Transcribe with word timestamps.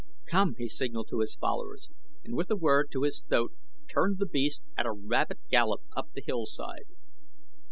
"Come!" 0.25 0.55
he 0.57 0.67
signalled 0.67 1.09
to 1.09 1.19
his 1.19 1.35
followers, 1.35 1.91
and 2.23 2.33
with 2.35 2.49
a 2.49 2.55
word 2.55 2.89
to 2.89 3.03
his 3.03 3.21
thoat 3.29 3.51
turned 3.87 4.17
the 4.17 4.25
beast 4.25 4.63
at 4.75 4.87
a 4.87 4.91
rapid 4.91 5.37
gallop 5.51 5.83
up 5.95 6.13
the 6.13 6.23
hillside. 6.25 6.85